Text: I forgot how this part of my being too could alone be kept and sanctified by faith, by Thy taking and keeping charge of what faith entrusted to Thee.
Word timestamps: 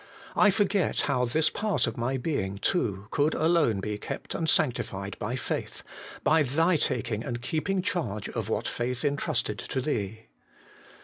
I 0.35 0.49
forgot 0.49 1.01
how 1.01 1.25
this 1.25 1.51
part 1.51 1.85
of 1.85 1.95
my 1.95 2.17
being 2.17 2.57
too 2.57 3.05
could 3.11 3.35
alone 3.35 3.79
be 3.81 3.99
kept 3.99 4.33
and 4.33 4.49
sanctified 4.49 5.15
by 5.19 5.35
faith, 5.35 5.83
by 6.23 6.41
Thy 6.41 6.75
taking 6.77 7.23
and 7.23 7.39
keeping 7.39 7.83
charge 7.83 8.27
of 8.29 8.49
what 8.49 8.67
faith 8.67 9.05
entrusted 9.05 9.59
to 9.59 9.79
Thee. 9.79 10.21